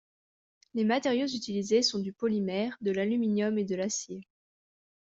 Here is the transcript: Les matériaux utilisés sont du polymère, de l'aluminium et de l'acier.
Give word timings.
Les 0.73 0.83
matériaux 0.83 1.27
utilisés 1.27 1.83
sont 1.83 1.99
du 1.99 2.11
polymère, 2.11 2.75
de 2.81 2.89
l'aluminium 2.89 3.59
et 3.59 3.65
de 3.65 3.75
l'acier. 3.75 4.23